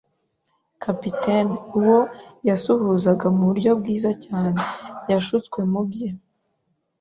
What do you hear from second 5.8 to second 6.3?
bye